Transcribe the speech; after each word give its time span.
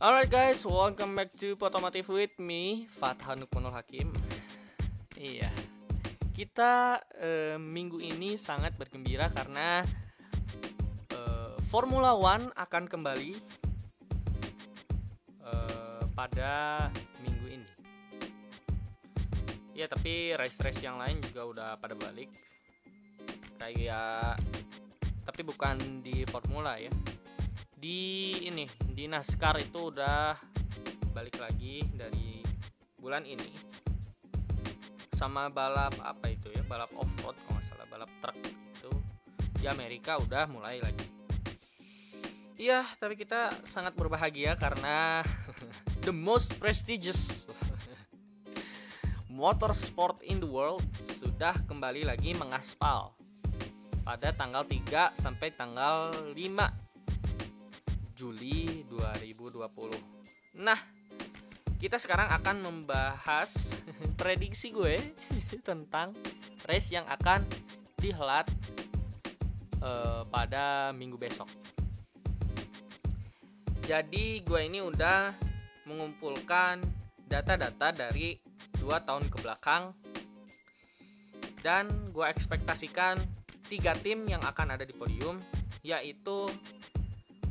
Alright 0.00 0.32
guys, 0.32 0.64
welcome 0.64 1.12
back 1.12 1.28
to 1.28 1.60
Potomotive 1.60 2.08
with 2.08 2.32
me, 2.40 2.88
Fathan 2.88 3.44
Nukmanul 3.44 3.68
Hakim. 3.68 4.08
Iya, 5.12 5.52
kita 6.32 7.04
eh, 7.20 7.60
minggu 7.60 8.00
ini 8.00 8.40
sangat 8.40 8.80
bergembira 8.80 9.28
karena 9.28 9.84
eh, 11.12 11.52
Formula 11.68 12.16
One 12.16 12.48
akan 12.48 12.88
kembali 12.88 13.36
eh, 15.44 16.02
pada 16.16 16.88
minggu 17.20 17.60
ini. 17.60 17.72
Ya, 19.76 19.84
tapi 19.84 20.32
race-race 20.32 20.80
yang 20.80 20.96
lain 20.96 21.20
juga 21.28 21.44
udah 21.44 21.70
pada 21.76 21.92
balik. 21.92 22.32
Kayak, 23.60 24.40
tapi 25.28 25.44
bukan 25.44 26.00
di 26.00 26.24
Formula 26.24 26.80
ya 26.80 26.88
di 27.80 28.36
ini 28.44 28.68
di 28.92 29.08
NASCAR 29.08 29.56
itu 29.56 29.88
udah 29.88 30.36
balik 31.16 31.40
lagi 31.40 31.80
dari 31.96 32.44
bulan 33.00 33.24
ini. 33.24 33.56
Sama 35.16 35.48
balap 35.48 35.96
apa 36.04 36.28
itu 36.28 36.52
ya? 36.52 36.60
Balap 36.68 36.92
off 36.92 37.08
road 37.24 37.40
kalau 37.40 37.56
nggak 37.56 37.64
salah 37.64 37.88
balap 37.88 38.12
truk 38.20 38.36
itu. 38.44 38.92
Di 39.56 39.64
Amerika 39.64 40.20
udah 40.20 40.44
mulai 40.44 40.76
lagi. 40.84 41.08
Iya 42.60 42.84
tapi 43.00 43.16
kita 43.16 43.64
sangat 43.64 43.96
berbahagia 43.96 44.60
karena 44.60 45.24
the 46.04 46.12
most 46.12 46.60
prestigious 46.60 47.48
motorsport 49.32 50.20
in 50.20 50.36
the 50.36 50.48
world 50.48 50.84
sudah 51.16 51.56
kembali 51.64 52.04
lagi 52.04 52.36
mengaspal. 52.36 53.16
Pada 54.04 54.36
tanggal 54.36 54.68
3 54.68 55.16
sampai 55.16 55.48
tanggal 55.56 56.12
5 56.36 56.79
Juli 58.20 58.84
2020. 58.84 60.60
Nah, 60.60 60.76
kita 61.80 61.96
sekarang 61.96 62.28
akan 62.28 62.56
membahas 62.60 63.72
prediksi 64.20 64.68
gue 64.76 65.00
tentang 65.68 66.12
race 66.68 66.92
yang 66.92 67.08
akan 67.08 67.48
dihelat 67.96 68.44
uh, 69.80 70.28
pada 70.28 70.92
minggu 70.92 71.16
besok. 71.16 71.48
Jadi 73.88 74.44
gue 74.44 74.60
ini 74.68 74.84
udah 74.84 75.32
mengumpulkan 75.88 76.84
data-data 77.24 77.88
dari 77.88 78.36
dua 78.76 79.00
tahun 79.00 79.32
ke 79.32 79.40
belakang 79.40 79.96
dan 81.64 81.88
gue 82.12 82.26
ekspektasikan 82.28 83.16
tiga 83.64 83.96
tim 83.96 84.28
yang 84.28 84.44
akan 84.44 84.76
ada 84.76 84.84
di 84.84 84.92
podium 84.92 85.40
yaitu 85.80 86.46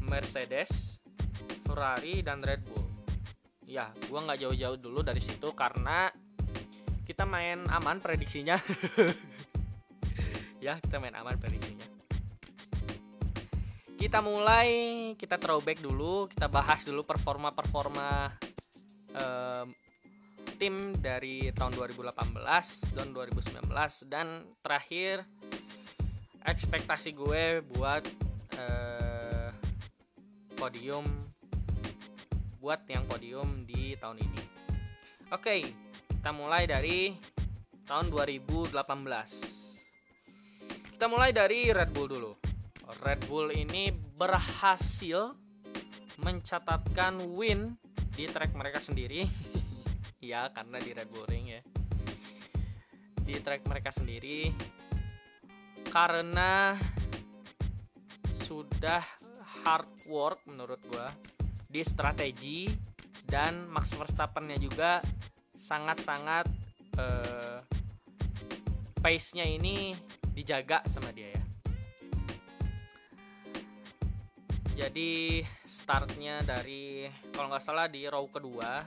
Mercedes, 0.10 0.98
Ferrari, 1.64 2.26
dan 2.26 2.42
Red 2.42 2.66
Bull. 2.66 2.90
Ya, 3.70 3.94
gua 4.10 4.26
nggak 4.26 4.42
jauh-jauh 4.42 4.78
dulu 4.82 5.06
dari 5.06 5.22
situ 5.22 5.54
karena 5.54 6.10
kita 7.06 7.30
main 7.30 7.70
aman 7.70 8.02
prediksinya. 8.02 8.58
ya, 10.66 10.82
kita 10.82 10.98
main 10.98 11.14
aman 11.14 11.38
prediksinya. 11.38 11.86
Kita 14.00 14.26
mulai, 14.26 14.70
kita 15.14 15.38
throwback 15.38 15.86
dulu, 15.86 16.26
kita 16.32 16.50
bahas 16.50 16.82
dulu 16.88 17.06
performa-performa 17.06 18.34
um, 19.14 19.68
tim 20.60 20.92
dari 21.00 21.52
tahun 21.56 21.72
2018 21.78 22.96
dan 22.96 23.08
2019 23.16 23.70
dan 24.12 24.44
terakhir 24.60 25.24
ekspektasi 26.44 27.16
gue 27.16 27.64
buat 27.64 28.04
podium 30.60 31.08
buat 32.60 32.84
yang 32.92 33.08
podium 33.08 33.64
di 33.64 33.96
tahun 33.96 34.20
ini. 34.20 34.44
Oke, 35.32 35.64
kita 36.12 36.36
mulai 36.36 36.68
dari 36.68 37.16
tahun 37.88 38.12
2018. 38.12 38.76
Kita 41.00 41.08
mulai 41.08 41.32
dari 41.32 41.72
Red 41.72 41.96
Bull 41.96 42.12
dulu. 42.12 42.36
Red 43.00 43.24
Bull 43.32 43.56
ini 43.56 43.88
berhasil 44.20 45.32
mencatatkan 46.20 47.24
win 47.32 47.80
di 48.12 48.28
track 48.28 48.52
mereka 48.52 48.84
sendiri. 48.84 49.24
ya, 50.20 50.52
karena 50.52 50.76
di 50.84 50.92
Red 50.92 51.08
Bull 51.08 51.24
Ring 51.24 51.56
ya. 51.56 51.64
Di 53.24 53.40
track 53.40 53.64
mereka 53.64 53.96
sendiri 53.96 54.52
karena 55.88 56.76
sudah 58.44 59.29
hard 59.64 59.92
work 60.08 60.40
menurut 60.48 60.80
gue 60.88 61.08
di 61.70 61.82
strategi 61.86 62.66
dan 63.30 63.70
Max 63.70 63.94
Verstappen-nya 63.94 64.58
juga 64.58 64.98
sangat-sangat 65.54 66.50
uh, 66.98 67.62
pace-nya 69.00 69.46
ini 69.46 69.94
dijaga 70.34 70.82
sama 70.90 71.14
dia 71.14 71.30
ya. 71.30 71.44
Jadi 74.80 75.44
startnya 75.68 76.40
dari 76.48 77.04
kalau 77.36 77.52
nggak 77.52 77.64
salah 77.64 77.92
di 77.92 78.08
row 78.08 78.24
kedua 78.32 78.80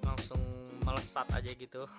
langsung 0.00 0.40
melesat 0.80 1.28
aja 1.36 1.52
gitu. 1.52 1.84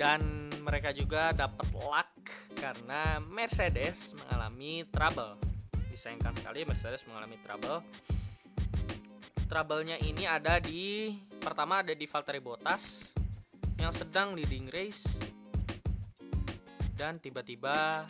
Dan 0.00 0.48
mereka 0.64 0.96
juga 0.96 1.36
dapat 1.36 1.68
luck 1.76 2.23
karena 2.56 3.18
Mercedes 3.28 4.14
mengalami 4.14 4.86
trouble. 4.88 5.36
Disayangkan 5.90 6.34
sekali 6.38 6.66
Mercedes 6.66 7.04
mengalami 7.06 7.36
trouble. 7.42 7.82
Trouble-nya 9.44 10.00
ini 10.00 10.24
ada 10.24 10.58
di 10.58 11.14
pertama 11.38 11.84
ada 11.84 11.92
di 11.92 12.08
Valtteri 12.08 12.40
Bottas 12.40 13.04
yang 13.78 13.92
sedang 13.92 14.32
leading 14.32 14.72
race 14.72 15.04
dan 16.96 17.20
tiba-tiba 17.20 18.06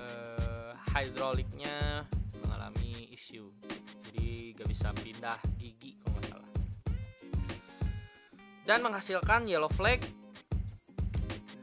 eh, 0.00 0.72
hidroliknya 0.96 2.02
mengalami 2.42 3.12
issue. 3.14 3.48
Jadi 4.08 4.56
gak 4.58 4.68
bisa 4.68 4.90
pindah 4.96 5.38
gigi 5.60 5.94
kalau 6.02 6.18
nggak 6.18 6.26
salah. 6.28 6.50
Dan 8.64 8.78
menghasilkan 8.80 9.46
yellow 9.46 9.70
flag 9.70 10.00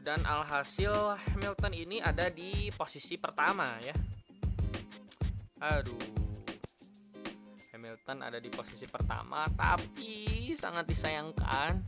dan 0.02 0.18
alhasil 0.26 1.14
Hamilton 1.30 1.72
ini 1.78 2.02
ada 2.02 2.26
di 2.26 2.68
posisi 2.74 3.14
pertama 3.14 3.78
ya. 3.78 3.94
Aduh. 5.62 6.10
Hamilton 7.70 8.18
ada 8.26 8.42
di 8.42 8.50
posisi 8.50 8.84
pertama 8.90 9.46
tapi 9.54 10.50
sangat 10.58 10.90
disayangkan. 10.90 11.78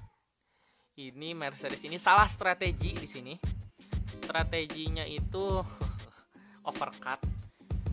Ini 0.95 1.35
Mercedes 1.35 1.83
ini 1.83 1.99
salah 1.99 2.31
strategi 2.31 2.95
di 2.95 3.09
sini. 3.11 3.35
Strateginya 4.15 5.03
itu 5.03 5.59
overcut 6.71 7.19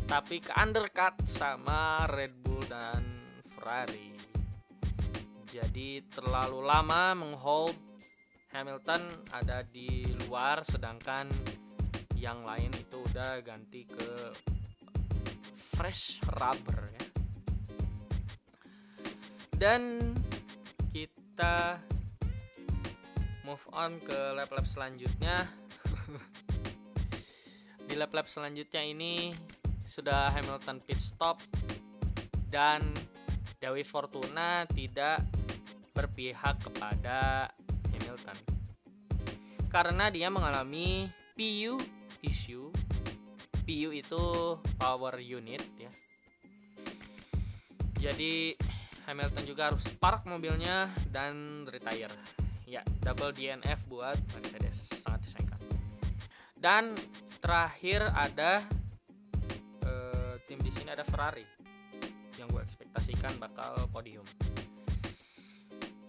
tapi 0.06 0.38
ke 0.38 0.54
undercut 0.54 1.18
sama 1.26 2.06
Red 2.06 2.46
Bull 2.46 2.62
dan 2.70 3.02
Ferrari. 3.58 4.14
Jadi 5.50 6.06
terlalu 6.14 6.62
lama 6.62 7.18
menghold 7.18 7.74
Hamilton 8.52 9.02
ada 9.32 9.64
di 9.64 10.04
luar 10.28 10.68
sedangkan 10.68 11.32
yang 12.20 12.44
lain 12.44 12.70
itu 12.76 13.00
udah 13.00 13.40
ganti 13.42 13.88
ke 13.88 14.12
fresh 15.74 16.20
rubber 16.36 16.92
ya. 16.92 17.06
Dan 19.56 20.14
kita 20.92 21.80
move 23.48 23.66
on 23.72 23.98
ke 24.04 24.20
lap-lap 24.36 24.68
selanjutnya. 24.68 25.48
Di 27.88 27.96
lap-lap 27.98 28.28
selanjutnya 28.30 28.82
ini 28.86 29.32
sudah 29.86 30.32
Hamilton 30.32 30.80
pit 30.86 31.02
stop 31.02 31.44
dan 32.48 32.84
Dewi 33.60 33.84
Fortuna 33.84 34.64
tidak 34.72 35.22
berpihak 35.92 36.58
kepada 36.64 37.52
Hamilton 38.02 38.62
karena 39.72 40.12
dia 40.12 40.28
mengalami 40.28 41.08
PU 41.32 41.80
issue. 42.22 42.68
PU 43.64 43.90
itu 43.96 44.24
power 44.76 45.16
unit 45.24 45.64
ya. 45.80 45.92
Jadi 48.02 48.58
Hamilton 49.08 49.44
juga 49.48 49.72
harus 49.72 49.88
park 49.96 50.28
mobilnya 50.28 50.92
dan 51.08 51.64
retire. 51.66 52.12
Ya 52.68 52.84
double 53.00 53.32
DNF 53.32 53.88
buat 53.88 54.20
Mercedes. 54.36 54.92
Sangat 55.02 55.24
disayangkan. 55.24 55.62
Dan 56.60 56.84
terakhir 57.40 58.12
ada 58.12 58.68
uh, 59.88 60.36
tim 60.44 60.60
di 60.60 60.70
sini 60.70 60.92
ada 60.92 61.08
Ferrari 61.08 61.48
yang 62.36 62.52
gue 62.52 62.62
ekspektasikan 62.62 63.38
bakal 63.40 63.88
podium 63.94 64.26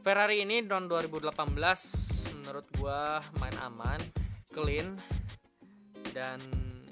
Ferrari 0.02 0.42
ini 0.42 0.66
tahun 0.66 0.90
2018 0.90 1.30
menurut 2.42 2.66
gua 2.74 3.22
main 3.38 3.54
aman, 3.62 4.02
clean 4.50 4.98
dan 6.10 6.42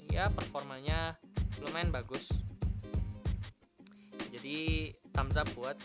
ya 0.07 0.31
performanya 0.31 1.19
lumayan 1.59 1.91
bagus. 1.91 2.31
Jadi 4.31 4.95
thumbs 5.11 5.35
up 5.35 5.43
buat 5.59 5.75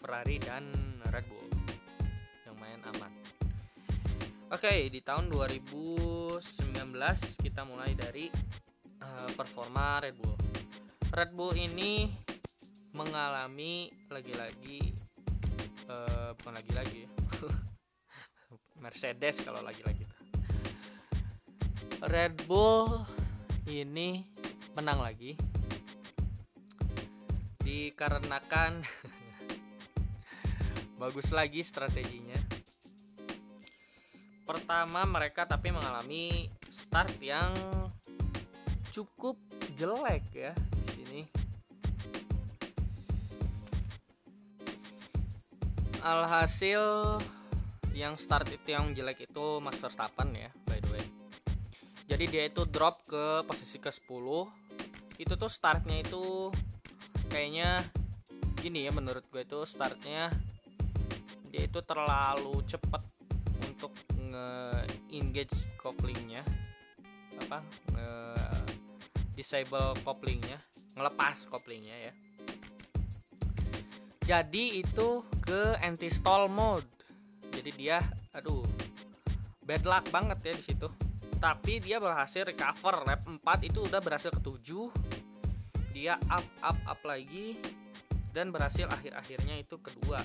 Ferrari 0.00 0.40
dan 0.40 0.72
Red 1.12 1.28
Bull 1.28 1.52
yang 2.48 2.56
main 2.56 2.80
aman. 2.96 3.12
Oke 4.48 4.88
di 4.88 5.04
tahun 5.04 5.28
2019 5.28 6.40
kita 7.44 7.68
mulai 7.68 7.92
dari 7.92 8.32
uh, 9.04 9.28
performa 9.36 10.00
Red 10.00 10.16
Bull. 10.16 10.36
Red 11.12 11.36
Bull 11.36 11.52
ini 11.60 12.08
mengalami 12.96 13.92
lagi-lagi 14.08 14.99
uh, 15.90 16.30
bukan 16.38 16.54
lagi-lagi. 16.54 17.02
Mercedes 18.82 19.42
kalau 19.42 19.60
lagi-lagi. 19.60 20.06
Red 22.00 22.48
Bull 22.48 23.04
ini 23.68 24.24
menang 24.72 25.04
lagi. 25.04 25.36
Dikarenakan 27.60 28.80
bagus 31.02 31.28
lagi 31.34 31.60
strateginya. 31.60 32.38
Pertama 34.48 35.06
mereka 35.06 35.46
tapi 35.46 35.70
mengalami 35.70 36.50
start 36.66 37.14
yang 37.22 37.52
cukup 38.90 39.38
jelek 39.78 40.26
ya 40.34 40.52
alhasil 46.00 47.18
yang 47.92 48.16
start 48.16 48.48
itu 48.48 48.72
yang 48.72 48.96
jelek 48.96 49.28
itu 49.28 49.46
Max 49.60 49.76
Verstappen 49.76 50.32
ya 50.32 50.50
by 50.64 50.78
the 50.80 50.90
way. 50.94 51.04
Jadi 52.10 52.24
dia 52.26 52.44
itu 52.50 52.66
drop 52.66 52.98
ke 53.06 53.46
posisi 53.46 53.78
ke 53.78 53.92
10 53.92 54.10
itu 55.20 55.34
tuh 55.36 55.50
startnya 55.52 56.00
itu 56.00 56.48
kayaknya 57.28 57.84
gini 58.58 58.88
ya 58.88 58.92
menurut 58.92 59.22
gue 59.28 59.44
itu 59.44 59.62
startnya 59.68 60.32
dia 61.52 61.62
itu 61.66 61.78
terlalu 61.84 62.62
cepat 62.66 63.04
untuk 63.68 63.92
nge-engage 64.16 65.76
couplingnya 65.78 66.42
apa? 67.46 67.60
Nge 67.94 68.10
disable 69.36 69.96
couplingnya 70.04 70.60
ngelepas 70.96 71.48
couplingnya 71.48 71.96
ya 72.10 72.12
jadi 74.30 74.78
itu 74.78 75.26
ke 75.42 75.74
anti 75.82 76.06
stall 76.06 76.46
mode. 76.46 76.86
Jadi 77.50 77.74
dia 77.74 77.98
aduh 78.30 78.62
bad 79.66 79.82
luck 79.82 80.06
banget 80.14 80.38
ya 80.46 80.52
di 80.54 80.64
situ. 80.70 80.86
Tapi 81.42 81.82
dia 81.82 81.98
berhasil 81.98 82.46
recover 82.46 83.02
lap 83.02 83.26
4 83.26 83.42
itu 83.66 83.82
udah 83.90 83.98
berhasil 83.98 84.30
ke 84.30 84.38
7 84.38 85.90
dia 85.90 86.14
up 86.30 86.46
up 86.62 86.78
up 86.86 87.00
lagi 87.02 87.58
dan 88.30 88.54
berhasil 88.54 88.86
akhir-akhirnya 88.86 89.58
itu 89.58 89.74
kedua. 89.82 90.22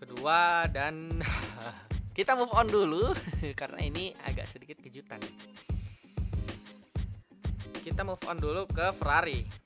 Kedua 0.00 0.64
dan 0.72 1.12
kita 2.16 2.40
move 2.40 2.56
on 2.56 2.72
dulu 2.72 3.12
karena 3.60 3.84
ini 3.84 4.16
agak 4.24 4.48
sedikit 4.48 4.80
kejutan. 4.80 5.20
Kita 7.84 8.00
move 8.00 8.24
on 8.24 8.40
dulu 8.40 8.64
ke 8.64 8.96
Ferrari 8.96 9.65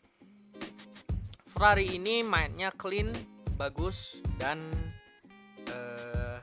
Ferrari 1.61 2.01
ini 2.01 2.25
mainnya 2.25 2.73
clean 2.73 3.13
bagus 3.61 4.17
dan 4.41 4.65
uh, 5.69 6.41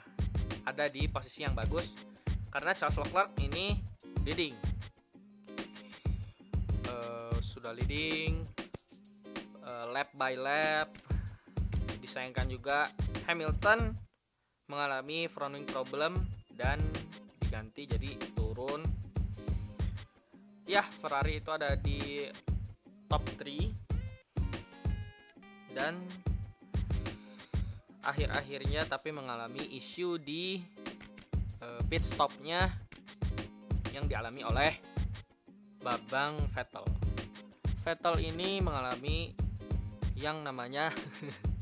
ada 0.61 0.85
di 0.93 1.09
posisi 1.09 1.41
yang 1.41 1.57
bagus 1.57 1.89
karena 2.53 2.77
Charles 2.77 3.01
Leclerc 3.01 3.33
ini 3.41 3.81
leading. 4.21 4.53
Uh, 6.85 7.33
sudah 7.41 7.73
leading 7.73 8.45
uh, 9.65 9.89
lap 9.89 10.13
by 10.13 10.37
lap 10.37 10.93
disayangkan 11.97 12.45
juga 12.53 12.85
Hamilton 13.25 13.97
mengalami 14.69 15.25
front 15.25 15.57
wing 15.57 15.65
problem 15.65 16.13
dan 16.53 16.77
diganti 17.41 17.89
jadi 17.89 18.21
turun. 18.37 18.85
Ya 20.69 20.85
Ferrari 21.01 21.41
itu 21.41 21.49
ada 21.49 21.73
di 21.73 22.21
top 23.09 23.25
3 23.41 23.86
dan 25.77 26.01
akhir-akhirnya 28.01 28.89
tapi 28.89 29.13
mengalami 29.13 29.61
isu 29.77 30.17
di 30.17 30.57
uh, 31.61 31.81
pit 31.85 32.01
stopnya 32.01 32.65
yang 33.93 34.09
dialami 34.09 34.41
oleh 34.41 34.73
Babang 35.77 36.33
Vettel. 36.49 36.81
Vettel 37.85 38.15
ini 38.25 38.57
mengalami 38.57 39.37
yang 40.17 40.41
namanya 40.41 40.89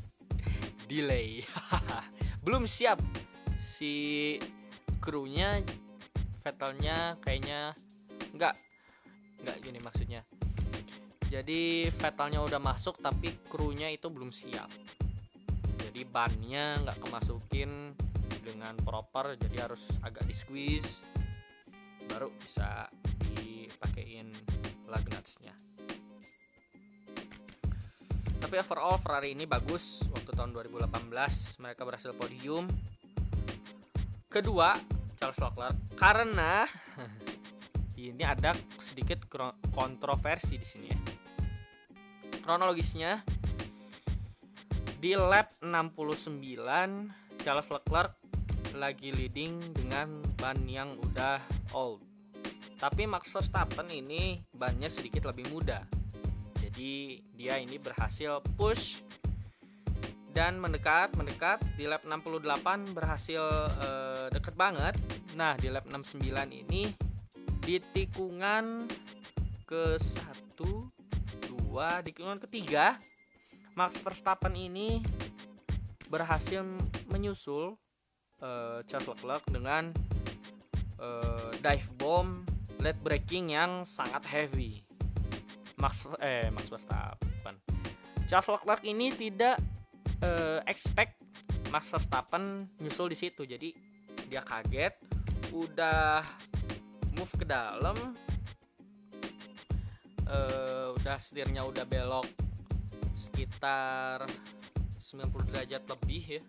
delay. 0.90 1.44
Belum 2.44 2.64
siap 2.64 2.96
si 3.60 4.36
krunya 5.04 5.60
Vettelnya 6.40 7.20
kayaknya 7.20 7.76
enggak 8.32 8.56
enggak 9.44 9.56
gini 9.60 9.78
maksudnya. 9.84 10.24
Jadi 11.36 11.92
Vettelnya 11.92 12.40
udah 12.40 12.56
masuk 12.56 12.96
tapi 12.96 13.28
krunya 13.44 13.92
itu 13.92 14.08
belum 14.08 14.32
siap. 14.32 14.72
Jadi 15.76 16.00
bannya 16.08 16.80
nggak 16.80 16.96
kemasukin 16.96 17.92
dengan 18.40 18.72
proper 18.80 19.36
jadi 19.36 19.68
harus 19.68 19.84
agak 20.00 20.24
di 20.24 20.32
squeeze 20.32 21.04
baru 22.08 22.32
bisa 22.40 22.88
dipakein 23.36 24.32
lug 24.88 25.04
nutsnya. 25.12 25.52
Tapi 28.40 28.54
overall 28.56 28.96
Ferrari 28.96 29.36
ini 29.36 29.44
bagus 29.44 30.00
waktu 30.08 30.32
tahun 30.32 30.56
2018 30.56 30.88
mereka 31.60 31.84
berhasil 31.84 32.16
podium. 32.16 32.64
Kedua 34.32 34.72
Charles 35.20 35.36
Leclerc 35.36 35.76
karena 36.00 36.64
ini 38.00 38.24
ada 38.24 38.56
sedikit 38.80 39.28
kontroversi 39.76 40.56
di 40.56 40.64
sini 40.64 40.88
ya 40.88 41.25
kronologisnya 42.46 43.26
di 45.02 45.18
lap 45.18 45.50
69 45.58 46.38
Charles 47.42 47.68
Leclerc 47.74 48.14
lagi 48.78 49.10
leading 49.10 49.58
dengan 49.74 50.22
ban 50.38 50.54
yang 50.70 50.94
udah 50.94 51.42
old. 51.74 52.06
Tapi 52.78 53.02
Max 53.10 53.34
Verstappen 53.34 53.90
ini 53.90 54.38
bannya 54.54 54.86
sedikit 54.86 55.26
lebih 55.26 55.50
muda. 55.50 55.82
Jadi 56.62 57.18
dia 57.34 57.58
ini 57.58 57.82
berhasil 57.82 58.38
push 58.54 59.02
dan 60.30 60.62
mendekat 60.62 61.18
mendekat 61.18 61.58
di 61.74 61.90
lap 61.90 62.06
68 62.06 62.94
berhasil 62.94 63.42
uh, 63.74 64.30
deket 64.30 64.54
banget. 64.54 64.94
Nah, 65.34 65.58
di 65.58 65.66
lap 65.66 65.90
69 65.90 66.22
ini 66.54 66.94
di 67.58 67.82
tikungan 67.82 68.86
ke 69.66 69.98
1 69.98 70.85
2 71.76 72.08
di 72.08 72.16
tikungan 72.16 72.40
ketiga 72.40 72.96
Max 73.76 74.00
Verstappen 74.00 74.56
ini 74.56 75.04
berhasil 76.08 76.64
menyusul 77.12 77.76
uh, 78.40 78.80
Charles 78.88 79.04
Leclerc 79.12 79.44
dengan 79.52 79.92
uh, 80.96 81.52
dive 81.60 81.88
bomb 82.00 82.48
late 82.80 82.96
braking 83.04 83.52
yang 83.52 83.84
sangat 83.84 84.24
heavy. 84.24 84.80
Max 85.76 86.08
eh 86.24 86.48
Max 86.48 86.72
Verstappen. 86.72 87.60
Charles 88.24 88.48
Leclerc 88.56 88.80
ini 88.88 89.12
tidak 89.12 89.60
uh, 90.24 90.64
expect 90.64 91.20
Max 91.68 91.92
Verstappen 91.92 92.72
nyusul 92.80 93.12
di 93.12 93.20
situ. 93.20 93.44
Jadi 93.44 93.76
dia 94.32 94.40
kaget, 94.40 94.96
udah 95.52 96.24
move 97.20 97.32
ke 97.36 97.44
dalam, 97.44 98.16
uh, 100.30 100.94
udah 100.98 101.16
setirnya 101.18 101.62
udah 101.62 101.86
belok 101.86 102.26
sekitar 103.16 104.26
90 105.00 105.50
derajat 105.54 105.82
lebih 105.86 106.24
ya. 106.38 106.42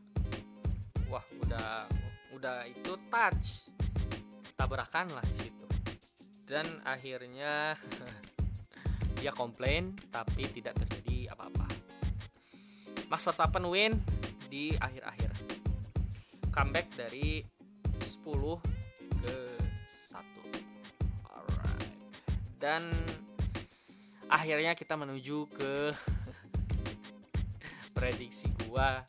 Wah 1.07 1.23
udah 1.45 1.87
udah 2.33 2.65
itu 2.67 2.97
touch. 3.07 3.69
Tabrakan 4.57 5.13
lah 5.13 5.23
di 5.23 5.47
situ. 5.47 5.67
Dan 6.47 6.65
akhirnya 6.83 7.77
dia 9.21 9.31
komplain 9.31 9.93
tapi 10.09 10.49
tidak 10.49 10.75
terjadi 10.83 11.31
apa-apa. 11.37 11.67
Max 13.07 13.23
Verstappen 13.23 13.63
win 13.69 13.93
di 14.51 14.73
akhir-akhir. 14.75 15.31
Comeback 16.51 16.89
dari 16.97 17.45
10 18.01 18.25
ke 19.21 19.37
1 20.11 21.29
alright. 21.29 21.93
Dan 22.57 22.89
akhirnya 24.27 24.75
kita 24.75 24.99
menuju 24.99 25.47
ke 25.51 25.73
prediksi 27.95 28.51
gua 28.67 29.03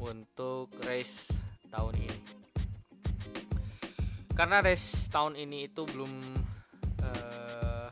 untuk 0.00 0.68
race 0.84 1.32
tahun 1.72 1.94
ini. 1.96 2.20
Karena 4.36 4.60
race 4.60 5.08
tahun 5.08 5.40
ini 5.40 5.72
itu 5.72 5.82
belum 5.88 6.12
uh, 7.00 7.88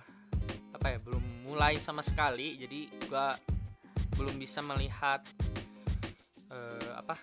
apa 0.76 0.86
ya 0.92 0.98
belum 1.00 1.46
mulai 1.46 1.78
sama 1.78 2.02
sekali 2.02 2.58
jadi 2.58 2.80
gua 3.06 3.38
belum 4.18 4.36
bisa 4.36 4.60
melihat 4.60 5.22
uh, 6.50 6.92
apa 6.98 7.16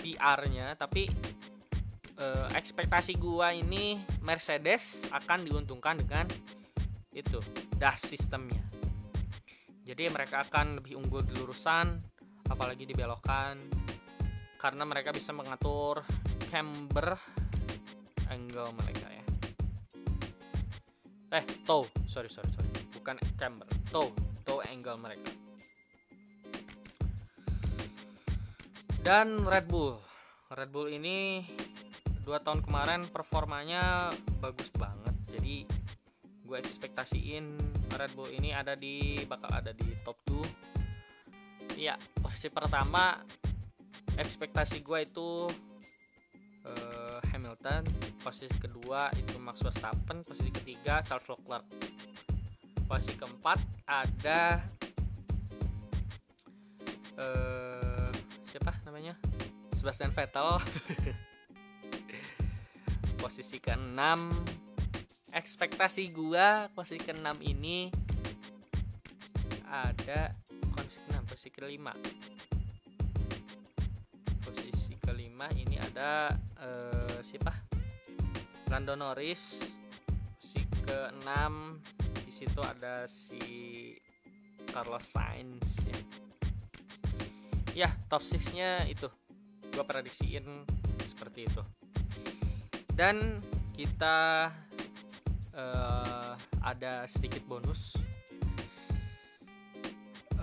PR-nya 0.00 0.74
tapi 0.74 1.06
uh, 2.18 2.48
ekspektasi 2.56 3.20
gua 3.20 3.52
ini 3.52 4.00
Mercedes 4.24 5.06
akan 5.12 5.46
diuntungkan 5.46 6.00
dengan 6.00 6.26
itu 7.12 7.38
DAS 7.76 8.08
sistemnya. 8.08 8.64
Jadi 9.82 10.08
mereka 10.08 10.46
akan 10.46 10.80
lebih 10.80 10.96
unggul 10.96 11.26
di 11.26 11.34
lurusan 11.36 12.00
apalagi 12.48 12.84
di 12.88 12.94
belokan 12.96 13.56
karena 14.60 14.86
mereka 14.86 15.10
bisa 15.10 15.34
mengatur 15.34 16.06
camber 16.48 17.18
angle 18.30 18.70
mereka 18.78 19.06
ya. 19.10 19.24
Eh 21.32 21.44
toe. 21.66 21.88
Sorry 22.06 22.30
sorry 22.30 22.48
sorry. 22.54 22.70
Bukan 22.94 23.18
camber 23.34 23.66
toe. 23.90 24.14
Toe 24.46 24.62
angle 24.70 24.98
mereka. 25.02 25.30
Dan 29.02 29.42
Red 29.42 29.66
Bull. 29.66 29.98
Red 30.54 30.70
Bull 30.70 30.94
ini 30.94 31.42
dua 32.22 32.38
tahun 32.38 32.62
kemarin 32.62 33.02
performanya 33.10 34.14
bagus 34.38 34.70
banget. 34.78 35.10
Jadi 35.26 35.81
gue 36.52 36.60
ekspektasiin 36.60 37.56
Red 37.96 38.12
Bull 38.12 38.28
ini 38.28 38.52
ada 38.52 38.76
di 38.76 39.24
bakal 39.24 39.48
ada 39.56 39.72
di 39.72 39.88
top 40.04 40.20
2 40.28 41.80
ya 41.80 41.96
posisi 42.20 42.52
pertama 42.52 43.16
ekspektasi 44.20 44.84
gue 44.84 45.00
itu 45.00 45.48
uh, 46.68 47.18
Hamilton. 47.32 47.82
Posisi 48.20 48.52
kedua 48.60 49.08
itu 49.16 49.40
Max 49.40 49.64
Verstappen. 49.64 50.22
Posisi 50.22 50.50
ketiga 50.52 51.00
Charles 51.02 51.26
Leclerc. 51.26 51.64
Posisi 52.84 53.16
keempat 53.16 53.58
ada 53.88 54.60
uh, 57.16 58.12
siapa 58.52 58.76
namanya? 58.84 59.16
Sebastian 59.72 60.12
Vettel. 60.12 60.60
Posisi 63.22 63.56
ke-6 63.62 64.61
ekspektasi 65.32 66.12
gua 66.12 66.68
posisi 66.76 67.00
ke-6 67.00 67.28
ini 67.40 67.88
ada 69.72 70.36
posisi 70.76 71.00
ke-6 71.08 71.18
posisi 71.24 71.48
ke-5 71.48 71.86
posisi 74.44 74.92
ke-5 75.00 75.40
ini 75.56 75.76
ada 75.80 76.36
uh, 76.60 77.18
siapa? 77.24 77.52
Lando 78.68 78.94
Norris. 78.96 79.60
Posisi 80.36 80.64
ke-6 80.84 81.28
di 82.28 82.32
situ 82.32 82.60
ada 82.60 83.08
si 83.08 83.40
Carlos 84.68 85.04
Sainz 85.04 85.68
ya. 85.84 85.98
Ya 87.72 87.90
top 88.12 88.20
6 88.20 88.56
nya 88.56 88.84
itu. 88.84 89.08
Gue 89.72 89.84
prediksiin 89.88 90.44
seperti 91.08 91.48
itu. 91.48 91.62
Dan 92.92 93.40
kita 93.72 94.52
uh, 95.56 96.34
ada 96.64 97.04
sedikit 97.08 97.44
bonus. 97.44 97.96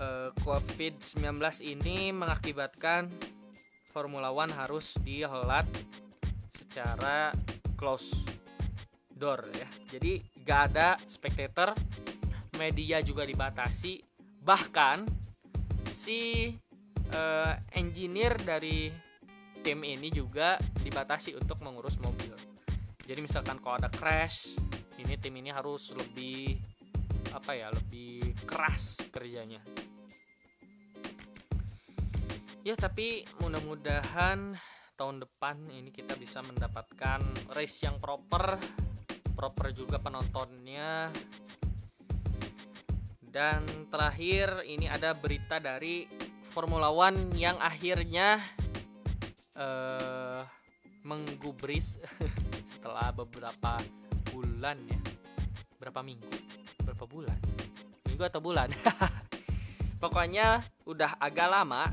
eh, 0.00 0.30
COVID-19 0.40 1.20
ini 1.60 2.08
mengakibatkan 2.08 3.12
Formula 3.92 4.32
One 4.32 4.54
harus 4.54 4.96
dihelat 5.02 5.66
secara 6.54 7.34
close 7.76 8.14
door 9.10 9.44
ya. 9.52 9.68
Jadi 9.92 10.24
gak 10.40 10.60
ada 10.72 10.96
spectator 11.04 11.76
media 12.56 13.04
juga 13.04 13.28
dibatasi. 13.28 14.00
Bahkan 14.40 15.04
si 15.92 16.48
uh, 17.12 17.52
engineer 17.76 18.40
dari 18.40 18.88
tim 19.60 19.84
ini 19.84 20.08
juga 20.08 20.56
dibatasi 20.80 21.36
untuk 21.36 21.60
mengurus 21.60 22.00
mobil. 22.00 22.32
Jadi 23.04 23.20
misalkan 23.20 23.60
kalau 23.60 23.76
ada 23.76 23.92
crash, 23.92 24.56
ini 25.10 25.18
tim 25.18 25.34
ini 25.42 25.50
harus 25.50 25.90
lebih 25.90 26.54
apa 27.34 27.58
ya, 27.58 27.66
lebih 27.74 28.30
keras 28.46 29.02
kerjanya. 29.10 29.58
Ya, 32.62 32.78
tapi 32.78 33.26
mudah-mudahan 33.42 34.54
tahun 34.94 35.16
depan 35.26 35.66
ini 35.74 35.90
kita 35.90 36.14
bisa 36.14 36.46
mendapatkan 36.46 37.26
race 37.58 37.82
yang 37.82 37.98
proper, 37.98 38.54
proper 39.34 39.74
juga 39.74 39.98
penontonnya. 39.98 41.10
Dan 43.18 43.66
terakhir 43.90 44.62
ini 44.62 44.86
ada 44.86 45.10
berita 45.10 45.58
dari 45.58 46.06
Formula 46.54 46.86
One 46.94 47.34
yang 47.34 47.58
akhirnya 47.58 48.38
uh, 49.58 50.46
menggubris 51.02 51.98
setelah 52.78 53.10
beberapa 53.10 53.74
bulan 54.30 54.78
ya? 54.86 55.00
Berapa 55.76 56.00
minggu? 56.00 56.30
Berapa 56.86 57.04
bulan? 57.04 57.38
Minggu 58.06 58.24
atau 58.24 58.40
bulan? 58.40 58.70
Pokoknya 60.02 60.64
udah 60.88 61.20
agak 61.20 61.48
lama 61.50 61.92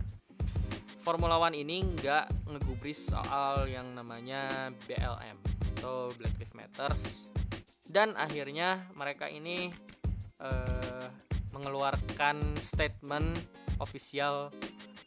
Formula 1.07 1.39
One 1.39 1.55
ini 1.55 1.87
nggak 1.87 2.51
ngegubris 2.51 3.11
soal 3.11 3.67
yang 3.71 3.95
namanya 3.95 4.71
BLM 4.87 5.39
atau 5.79 6.11
Black 6.19 6.35
Lives 6.35 6.51
Matters. 6.51 7.03
Dan 7.87 8.11
akhirnya 8.19 8.83
mereka 8.91 9.31
ini 9.31 9.71
uh, 10.43 11.07
mengeluarkan 11.55 12.59
statement 12.59 13.39
official 13.79 14.51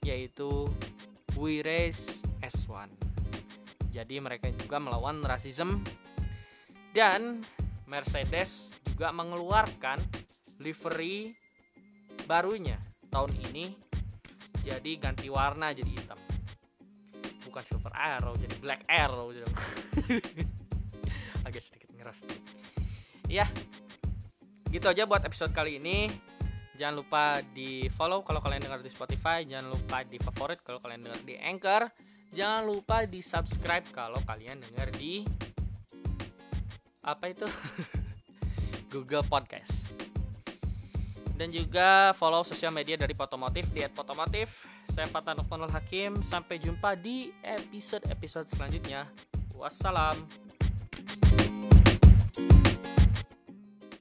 yaitu 0.00 0.72
We 1.36 1.60
Race 1.60 2.24
S1. 2.40 2.88
Jadi 3.92 4.24
mereka 4.24 4.48
juga 4.56 4.80
melawan 4.80 5.20
rasisme 5.20 5.84
dan 6.90 7.42
Mercedes 7.86 8.74
juga 8.86 9.10
mengeluarkan 9.10 9.98
livery 10.62 11.34
barunya 12.26 12.78
tahun 13.10 13.34
ini. 13.50 13.74
Jadi 14.60 15.00
ganti 15.00 15.26
warna 15.32 15.72
jadi 15.72 15.88
hitam. 15.88 16.20
Bukan 17.48 17.62
silver 17.66 17.94
arrow 17.96 18.36
jadi 18.36 18.54
black 18.60 18.84
arrow 18.86 19.32
agak 21.46 21.62
sedikit 21.64 21.88
ngeras 21.96 22.22
ya 23.26 23.48
gitu 24.70 24.86
aja 24.86 25.02
buat 25.06 25.22
episode 25.26 25.50
kali 25.50 25.82
ini. 25.82 26.06
Jangan 26.78 26.94
lupa 26.96 27.24
di 27.52 27.90
follow 27.92 28.24
kalau 28.24 28.40
kalian 28.40 28.64
dengar 28.64 28.80
di 28.80 28.88
Spotify. 28.88 29.44
Jangan 29.44 29.68
lupa 29.68 30.00
di 30.06 30.16
favorit 30.16 30.62
kalau 30.64 30.80
kalian 30.80 31.10
dengar 31.10 31.20
di 31.26 31.34
Anchor. 31.36 31.82
Jangan 32.30 32.62
lupa 32.64 33.04
di 33.04 33.20
subscribe 33.20 33.84
kalau 33.90 34.22
kalian 34.22 34.62
dengar 34.62 34.88
di 34.94 35.26
apa 37.00 37.32
itu 37.32 37.48
Google 38.92 39.24
Podcast 39.24 39.96
dan 41.40 41.48
juga 41.48 42.12
follow 42.20 42.44
sosial 42.44 42.68
media 42.68 43.00
dari 43.00 43.16
Potomotif 43.16 43.72
di 43.72 43.80
@potomotif. 43.88 44.68
Saya 44.92 45.08
Fatan 45.08 45.40
Nurul 45.40 45.72
Hakim. 45.72 46.20
Sampai 46.20 46.60
jumpa 46.60 46.92
di 47.00 47.32
episode-episode 47.40 48.44
selanjutnya. 48.52 49.08
Wassalam. 49.56 50.20
thank 52.36 52.66
you 52.66 52.69